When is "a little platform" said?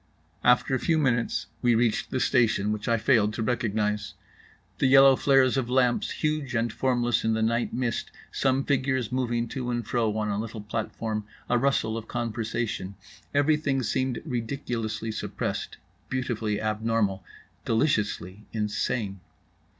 10.29-11.25